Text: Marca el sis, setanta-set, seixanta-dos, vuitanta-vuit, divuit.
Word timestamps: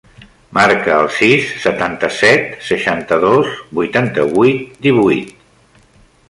Marca 0.57 0.93
el 1.01 1.09
sis, 1.17 1.51
setanta-set, 1.65 2.47
seixanta-dos, 2.71 3.53
vuitanta-vuit, 3.81 4.65
divuit. 4.89 5.37